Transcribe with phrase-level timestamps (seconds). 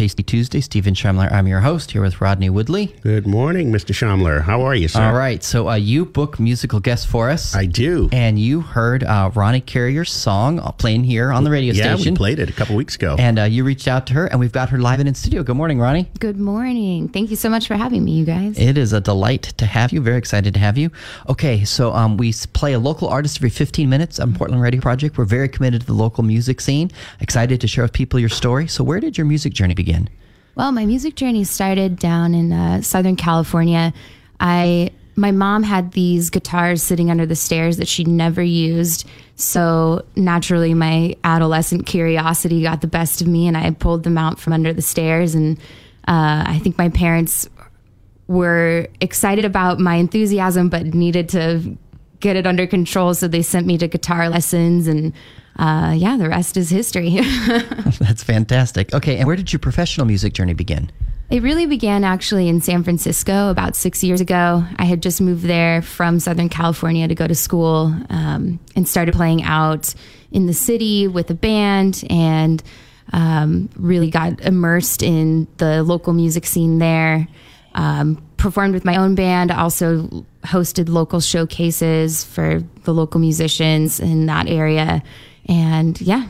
[0.00, 0.62] Tasty Tuesday.
[0.62, 2.86] Stephen Schemler, I'm your host here with Rodney Woodley.
[3.02, 3.92] Good morning, Mr.
[3.92, 4.40] Schomler.
[4.40, 5.02] How are you, sir?
[5.02, 7.54] All right, so uh, you book musical guests for us.
[7.54, 8.08] I do.
[8.10, 12.06] and you heard uh, Ronnie Carrier's song uh, playing here on the radio yeah, station.
[12.06, 13.16] Yeah, we played it a couple weeks ago.
[13.18, 15.42] And uh, you reached out to her, and we've got her live and in studio.
[15.42, 16.08] Good morning, Ronnie.
[16.18, 17.08] Good morning.
[17.08, 18.58] Thank you so much for having me, you guys.
[18.58, 20.00] It is a delight to have you.
[20.00, 20.90] Very excited to have you.
[21.28, 25.18] Okay, so um, we play a local artist every 15 minutes on Portland Radio Project.
[25.18, 26.90] We're very committed to the local music scene.
[27.20, 28.66] Excited to share with people your story.
[28.66, 29.89] So, where did your music journey begin?
[30.54, 33.92] Well, my music journey started down in uh, Southern California.
[34.38, 39.06] I my mom had these guitars sitting under the stairs that she never used.
[39.36, 44.40] So naturally, my adolescent curiosity got the best of me, and I pulled them out
[44.40, 45.34] from under the stairs.
[45.34, 45.58] And
[46.08, 47.48] uh, I think my parents
[48.28, 51.76] were excited about my enthusiasm, but needed to
[52.20, 53.14] get it under control.
[53.14, 55.12] So they sent me to guitar lessons, and
[55.56, 57.20] uh, yeah, the rest is history.
[57.98, 58.94] That's fantastic.
[58.94, 60.90] Okay, and where did your professional music journey begin?
[61.30, 64.64] It really began actually in San Francisco about six years ago.
[64.76, 69.14] I had just moved there from Southern California to go to school um, and started
[69.14, 69.94] playing out
[70.32, 72.60] in the city with a band and
[73.12, 77.28] um, really got immersed in the local music scene there.
[77.74, 84.26] Um, performed with my own band, also hosted local showcases for the local musicians in
[84.26, 85.02] that area.
[85.46, 86.26] And yeah,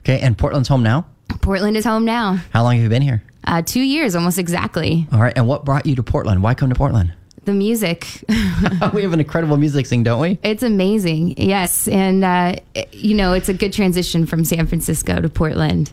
[0.00, 1.06] Okay, and Portland's home now?
[1.42, 2.38] Portland is home now.
[2.50, 3.22] How long have you been here?
[3.46, 5.06] Uh, two years, almost exactly.
[5.12, 6.42] All right, and what brought you to Portland?
[6.42, 7.12] Why come to Portland?
[7.44, 8.06] The music.
[8.94, 10.38] we have an incredible music scene, don't we?
[10.42, 11.34] It's amazing.
[11.38, 11.88] Yes.
[11.88, 15.92] And, uh, it- you know, it's a good transition from San Francisco to Portland.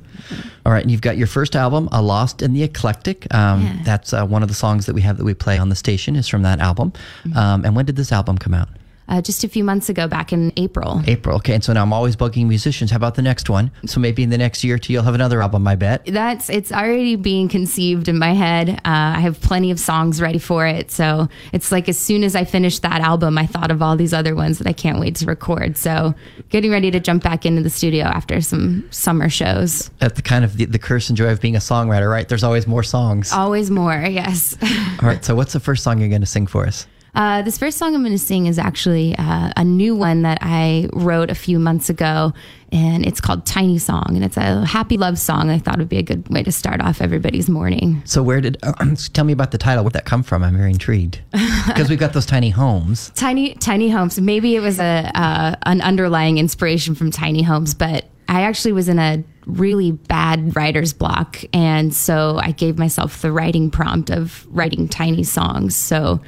[0.66, 3.76] All right, and you've got your first album, "A Lost in the Eclectic." Um, Yeah.
[3.84, 6.16] That's uh, one of the songs that we have that we play on the station
[6.16, 6.94] is from that album.
[7.36, 8.70] Um, and when did this album come out?
[9.10, 11.02] Uh, just a few months ago, back in April.
[11.08, 11.38] April.
[11.38, 12.92] Okay, and so now I'm always bugging musicians.
[12.92, 13.72] How about the next one?
[13.88, 15.68] So maybe in the next year or two, you'll have another album.
[15.68, 16.06] I bet.
[16.06, 18.70] That's it's already being conceived in my head.
[18.70, 20.92] Uh, I have plenty of songs ready for it.
[20.92, 24.14] So it's like as soon as I finished that album, I thought of all these
[24.14, 25.76] other ones that I can't wait to record.
[25.76, 26.14] So
[26.50, 29.90] getting ready to jump back into the studio after some summer shows.
[29.98, 32.30] That's the kind of the, the curse and joy of being a songwriter, right?
[32.30, 33.34] There's always more songs.
[33.34, 34.56] Always more, yes.
[35.02, 36.86] All right, so what's the first song you're going to sing for us?
[37.16, 40.40] Uh, this first song I'm going to sing is actually uh, a new one that
[40.42, 42.34] I wrote a few months ago,
[42.72, 45.50] and it's called Tiny Song, and it's a happy love song.
[45.50, 48.02] I thought would be a good way to start off everybody's morning.
[48.06, 48.58] So where did?
[49.14, 49.84] tell me about the title.
[49.84, 50.44] Where'd that come from?
[50.44, 51.22] I'm very intrigued
[51.68, 53.12] because we've got those tiny homes.
[53.16, 54.20] Tiny, tiny homes.
[54.20, 58.88] Maybe it was a uh, an underlying inspiration from tiny homes, but I actually was
[58.88, 64.46] in a really bad writer's block, and so I gave myself the writing prompt of
[64.52, 65.76] writing tiny songs.
[65.76, 66.22] So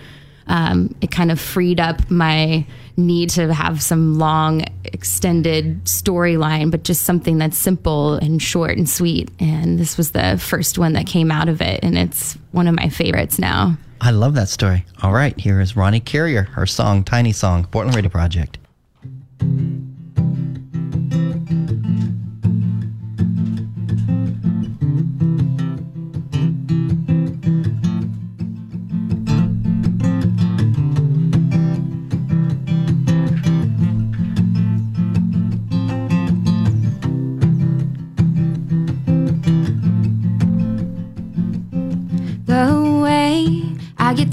[0.52, 2.66] um, it kind of freed up my
[2.98, 8.90] need to have some long, extended storyline, but just something that's simple and short and
[8.90, 9.32] sweet.
[9.40, 12.76] And this was the first one that came out of it, and it's one of
[12.76, 13.78] my favorites now.
[14.02, 14.84] I love that story.
[15.02, 18.58] All right, here is Ronnie Carrier, her song "Tiny Song," Portland Radio Project.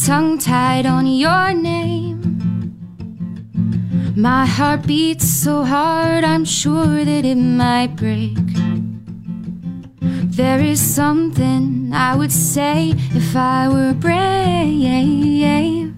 [0.08, 2.18] I get tongue tied on your name.
[4.16, 8.38] My heart beats so hard, I'm sure that it might break.
[10.00, 15.94] There is something I would say if I were brave.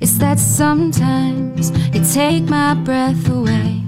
[0.00, 3.83] It's that sometimes you take my breath away.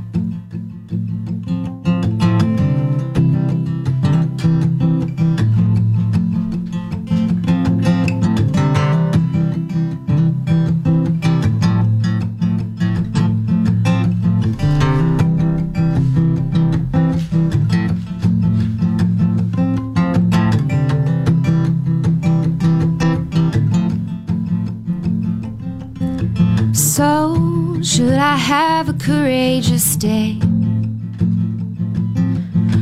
[26.97, 30.39] So, should I have a courageous day?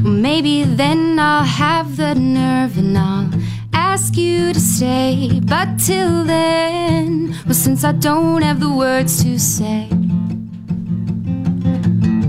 [0.04, 3.28] Maybe then I'll have the nerve and I'll
[3.72, 5.40] ask you to stay.
[5.42, 9.88] But till then, well, since I don't have the words to say,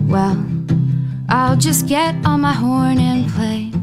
[0.08, 0.44] well,
[1.30, 3.75] I'll just get on my horn and play.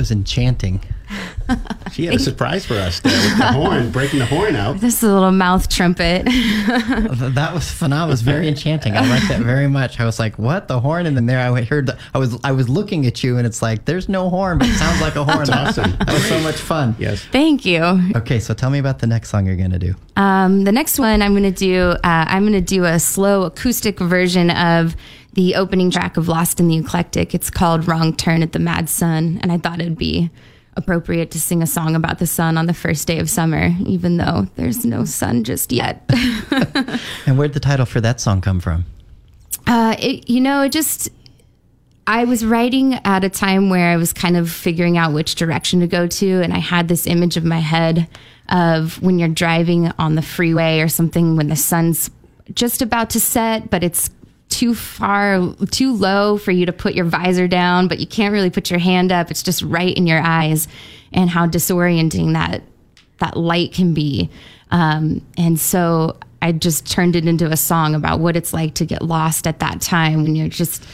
[0.00, 0.82] Was enchanting.
[1.92, 4.78] She had a surprise for us there with the horn, breaking the horn out.
[4.78, 6.24] This is a little mouth trumpet.
[6.24, 8.10] that was phenomenal.
[8.10, 8.96] It was very enchanting.
[8.96, 9.98] I liked that very much.
[9.98, 11.86] I was like, "What the horn?" And then there I heard.
[11.86, 14.68] The, I was I was looking at you, and it's like, "There's no horn, but
[14.68, 15.90] it sounds like a horn." That's awesome.
[15.98, 16.94] That was so much fun.
[17.00, 17.24] Yes.
[17.24, 17.82] Thank you.
[18.14, 19.96] Okay, so tell me about the next song you're gonna do.
[20.16, 23.44] Um, the next one I'm going to do, uh, I'm going to do a slow
[23.44, 24.94] acoustic version of
[25.34, 27.34] the opening track of Lost in the Eclectic.
[27.34, 29.38] It's called Wrong Turn at the Mad Sun.
[29.42, 30.30] And I thought it'd be
[30.76, 34.16] appropriate to sing a song about the sun on the first day of summer, even
[34.16, 36.04] though there's no sun just yet.
[37.26, 38.84] and where'd the title for that song come from?
[39.66, 41.10] Uh, it, you know, it just,
[42.06, 45.80] I was writing at a time where I was kind of figuring out which direction
[45.80, 46.42] to go to.
[46.42, 48.08] And I had this image of my head
[48.48, 52.10] of when you're driving on the freeway or something when the sun's
[52.52, 54.10] just about to set, but it's
[54.50, 58.50] too far, too low for you to put your visor down, but you can't really
[58.50, 59.30] put your hand up.
[59.30, 60.68] It's just right in your eyes,
[61.12, 62.62] and how disorienting that
[63.18, 64.28] that light can be.
[64.70, 68.84] Um, and so I just turned it into a song about what it's like to
[68.84, 70.84] get lost at that time when you're just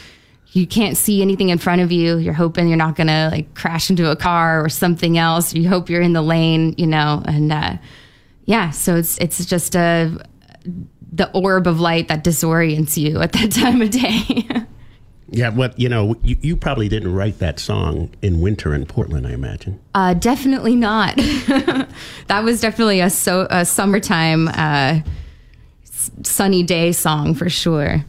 [0.51, 2.17] you can't see anything in front of you.
[2.17, 5.53] You're hoping you're not gonna like crash into a car or something else.
[5.53, 7.77] You hope you're in the lane, you know, and uh,
[8.45, 8.71] yeah.
[8.71, 10.17] So it's it's just a
[11.11, 14.47] the orb of light that disorients you at that time of day.
[15.29, 19.25] yeah, what you know, you, you probably didn't write that song in winter in Portland,
[19.27, 19.79] I imagine.
[19.93, 21.15] Uh, definitely not.
[22.27, 24.99] that was definitely a so a summertime uh,
[26.23, 28.03] sunny day song for sure.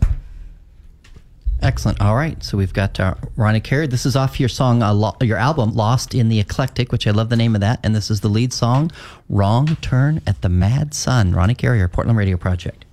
[1.60, 2.00] Excellent.
[2.00, 3.88] All right, so we've got uh, Ronnie Carrier.
[3.88, 7.10] This is off your song, uh, lo- your album, "Lost in the Eclectic," which I
[7.10, 7.80] love the name of that.
[7.82, 8.92] And this is the lead song,
[9.28, 12.84] "Wrong Turn at the Mad Sun." Ronnie Carrier, Portland Radio Project.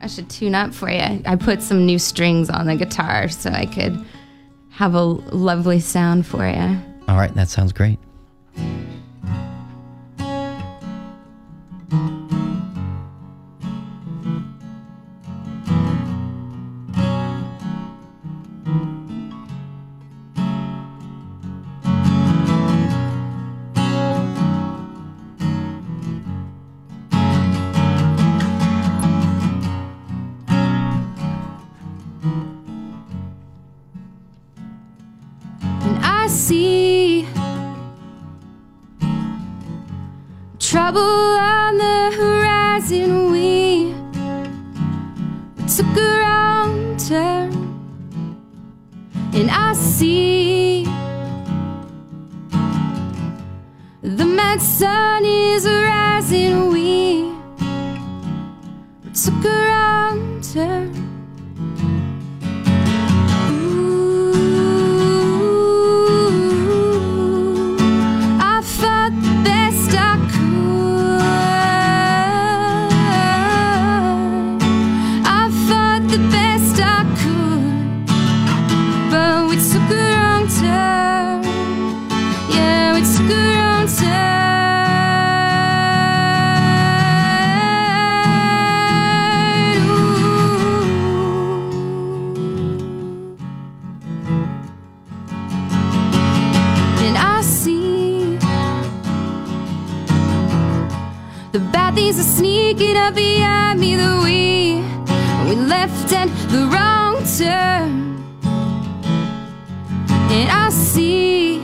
[0.00, 1.22] I should tune up for you.
[1.26, 4.04] I put some new strings on the guitar so I could
[4.70, 6.78] have a lovely sound for you.
[7.08, 7.98] All right, that sounds great.
[40.70, 43.30] trouble on the horizon.
[43.32, 43.94] We
[45.66, 47.50] took a wrong turn,
[49.32, 50.84] and I see
[54.02, 56.68] the mad sun is rising.
[56.68, 57.27] We
[102.78, 104.82] pick up behind me that we.
[105.48, 108.22] We left at the wrong turn.
[110.30, 111.58] And I see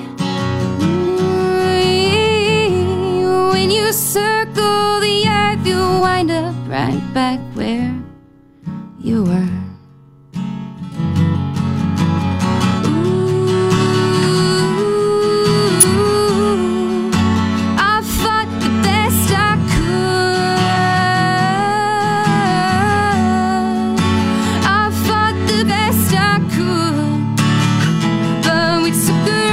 [3.52, 7.94] When you circle the earth You wind up right back where
[8.98, 9.53] you were.
[29.04, 29.43] disappear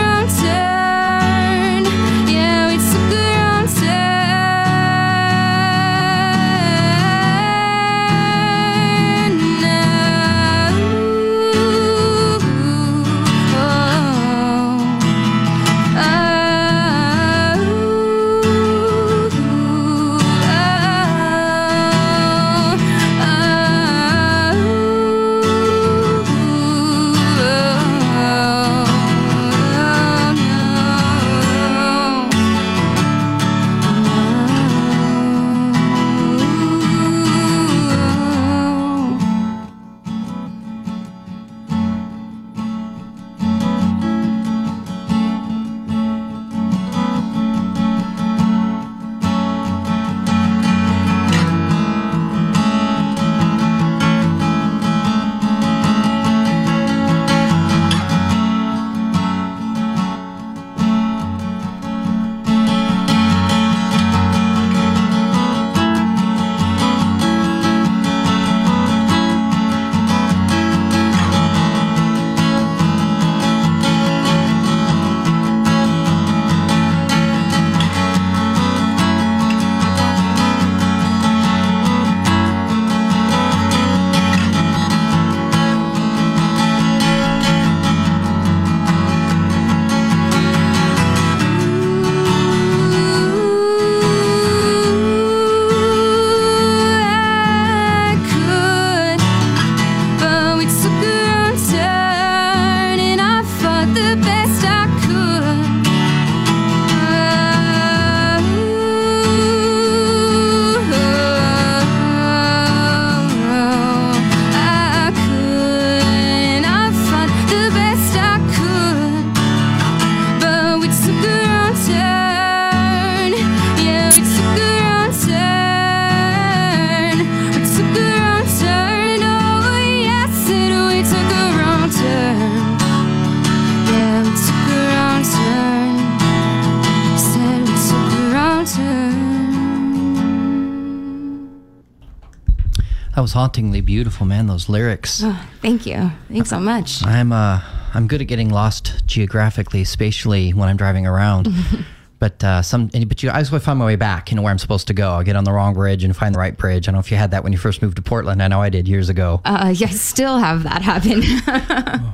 [143.21, 144.47] That was hauntingly beautiful, man.
[144.47, 145.21] Those lyrics.
[145.23, 146.11] Oh, thank you.
[146.27, 147.05] Thanks so much.
[147.05, 147.61] I'm uh
[147.93, 151.47] I'm good at getting lost geographically, spatially when I'm driving around.
[152.19, 154.57] but uh, some but you I always find my way back, you know, where I'm
[154.57, 155.11] supposed to go.
[155.11, 156.87] I'll get on the wrong bridge and find the right bridge.
[156.87, 158.41] I don't know if you had that when you first moved to Portland.
[158.41, 159.39] I know I did years ago.
[159.45, 161.21] Uh, yeah, I still have that happen.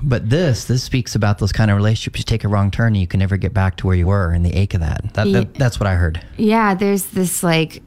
[0.04, 2.20] but this this speaks about those kind of relationships.
[2.20, 4.32] You take a wrong turn and you can never get back to where you were
[4.32, 5.14] and the ache of that.
[5.14, 6.22] That, that that's what I heard.
[6.36, 7.82] yeah, there's this like,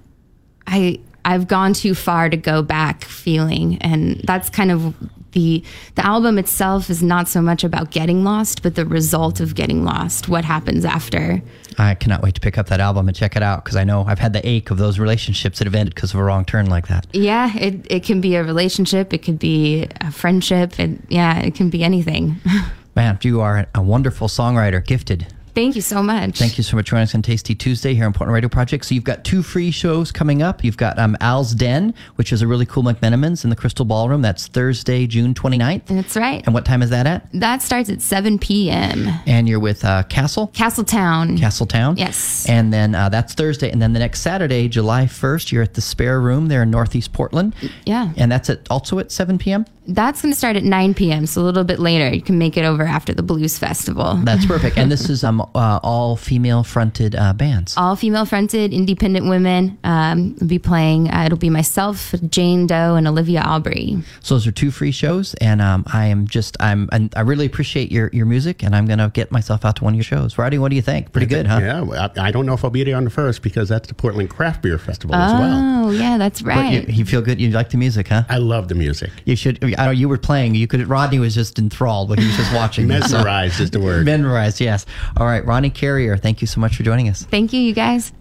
[0.67, 4.95] I I've gone too far to go back feeling, and that's kind of
[5.33, 5.62] the
[5.95, 9.85] the album itself is not so much about getting lost, but the result of getting
[9.85, 10.29] lost.
[10.29, 11.43] What happens after?
[11.79, 14.05] I cannot wait to pick up that album and check it out because I know
[14.07, 16.67] I've had the ache of those relationships that have ended because of a wrong turn
[16.67, 17.07] like that.
[17.12, 21.55] Yeah, it it can be a relationship, it could be a friendship, and yeah, it
[21.55, 22.37] can be anything.
[22.97, 25.27] Man, you are a wonderful songwriter, gifted.
[25.54, 26.38] Thank you so much.
[26.38, 28.85] Thank you so much for joining us on Tasty Tuesday here on Portland Radio Project.
[28.85, 30.62] So you've got two free shows coming up.
[30.62, 34.23] You've got um, Al's Den, which is a really cool McMenamins in the Crystal Ballroom.
[34.23, 35.87] That's Thursday, June 29th.
[35.87, 36.42] That's right.
[36.45, 37.28] And what time is that at?
[37.33, 39.09] That starts at 7 p.m.
[39.26, 41.37] And you're with uh, Castle, Castletown.
[41.38, 41.97] Castletown.
[41.97, 42.49] Yes.
[42.49, 43.71] And then uh, that's Thursday.
[43.71, 47.12] And then the next Saturday, July 1st, you're at the Spare Room there in Northeast
[47.12, 47.54] Portland.
[47.85, 48.12] Yeah.
[48.16, 49.66] And that's at also at 7 p.m.
[49.94, 52.14] That's going to start at 9 p.m., so a little bit later.
[52.14, 54.14] You can make it over after the Blues Festival.
[54.25, 54.78] That's perfect.
[54.78, 57.75] and this is um, uh, all female fronted uh, bands.
[57.76, 61.11] All female fronted, independent women um, will be playing.
[61.11, 63.99] Uh, it'll be myself, Jane Doe, and Olivia Aubrey.
[64.20, 67.47] So those are two free shows, and um, I am just I'm and I really
[67.47, 70.38] appreciate your your music, and I'm gonna get myself out to one of your shows.
[70.38, 71.12] Roddy, what do you think?
[71.12, 71.59] Pretty good, huh?
[71.61, 73.94] Yeah, I, I don't know if I'll be there on the first because that's the
[73.94, 75.87] Portland Craft Beer Festival as well.
[75.87, 76.88] Oh, yeah, that's But you, right.
[76.88, 77.40] you feel good.
[77.40, 78.23] You like the music, huh?
[78.28, 79.11] I love the music.
[79.25, 79.59] You should.
[79.80, 80.54] I know you were playing.
[80.54, 80.87] You could.
[80.88, 82.84] Rodney was just enthralled, but he was just watching.
[82.88, 84.04] So- Mesmerized is the word.
[84.04, 84.84] Memorized, yes.
[85.16, 86.16] All right, Ronnie Carrier.
[86.16, 87.22] Thank you so much for joining us.
[87.25, 88.12] Thank you, you guys.